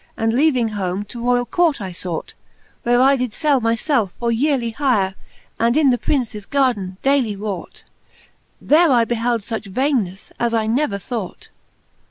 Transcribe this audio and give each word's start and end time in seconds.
And 0.17 0.33
leaving 0.33 0.69
home, 0.69 1.05
to 1.05 1.21
roiall 1.21 1.47
court 1.47 1.79
I 1.79 1.93
fought; 1.93 2.33
Where 2.81 2.99
I 2.99 3.15
did 3.15 3.33
fell 3.35 3.61
my 3.61 3.75
felfe 3.75 4.09
for 4.19 4.31
yearely 4.31 4.71
hire, 4.73 5.13
And 5.59 5.77
in 5.77 5.91
the 5.91 5.99
Princes 5.99 6.47
gardin 6.47 6.97
daily 7.03 7.35
wrought: 7.35 7.83
There 8.59 8.91
I 8.91 9.05
behelde 9.05 9.43
fuch 9.43 9.71
vainenefTe, 9.71 10.31
as 10.39 10.55
I 10.55 10.65
never 10.65 10.97
thought. 10.97 11.49